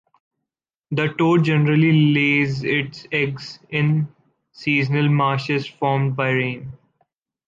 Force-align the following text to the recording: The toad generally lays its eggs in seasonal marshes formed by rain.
The 0.89 1.09
toad 1.09 1.43
generally 1.43 1.91
lays 2.11 2.63
its 2.63 3.05
eggs 3.11 3.59
in 3.69 4.07
seasonal 4.51 5.09
marshes 5.09 5.67
formed 5.67 6.15
by 6.15 6.29
rain. 6.31 6.73